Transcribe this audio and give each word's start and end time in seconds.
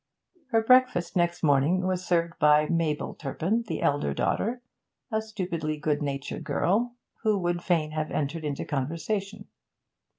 Her 0.49 0.63
breakfast 0.63 1.15
next 1.15 1.43
morning 1.43 1.85
was 1.85 2.03
served 2.03 2.39
by 2.39 2.67
Mabel 2.67 3.13
Turpin, 3.13 3.65
the 3.67 3.83
elder 3.83 4.15
daughter, 4.15 4.63
a 5.11 5.21
stupidly 5.21 5.77
good 5.77 6.01
natured 6.01 6.43
girl, 6.43 6.95
who 7.21 7.37
would 7.37 7.63
fain 7.63 7.91
have 7.91 8.09
entered 8.09 8.43
into 8.43 8.65
conversation. 8.65 9.45